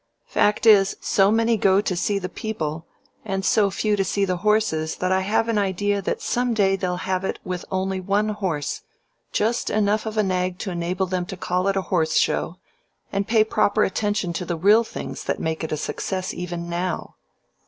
Fact 0.25 0.65
is, 0.65 0.97
so 0.99 1.29
many 1.29 1.57
go 1.57 1.79
to 1.79 1.95
see 1.95 2.17
the 2.17 2.27
people 2.27 2.87
and 3.23 3.45
so 3.45 3.69
few 3.69 3.95
to 3.95 4.03
see 4.03 4.25
the 4.25 4.37
horses 4.37 4.95
that 4.95 5.11
I 5.11 5.19
have 5.19 5.47
an 5.47 5.59
idea 5.59 6.01
that 6.01 6.23
some 6.23 6.55
day 6.55 6.75
they'll 6.75 6.95
have 7.05 7.23
it 7.23 7.37
with 7.43 7.65
only 7.69 7.99
one 7.99 8.29
horse 8.29 8.81
just 9.31 9.69
enough 9.69 10.07
of 10.07 10.17
a 10.17 10.23
nag 10.23 10.57
to 10.57 10.71
enable 10.71 11.05
them 11.05 11.27
to 11.27 11.37
call 11.37 11.67
it 11.67 11.77
a 11.77 11.83
Horse 11.93 12.17
Show 12.17 12.55
and 13.11 13.27
pay 13.27 13.43
proper 13.43 13.83
attention 13.83 14.33
to 14.33 14.43
the 14.43 14.57
real 14.57 14.83
things 14.83 15.23
that 15.25 15.39
make 15.39 15.63
it 15.63 15.71
a 15.71 15.77
success 15.77 16.33
even 16.33 16.67
now." 16.67 17.13